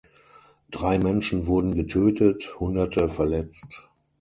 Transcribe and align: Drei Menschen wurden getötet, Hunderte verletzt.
Drei 0.71 0.97
Menschen 0.97 1.45
wurden 1.45 1.75
getötet, 1.75 2.59
Hunderte 2.59 3.07
verletzt. 3.07 3.87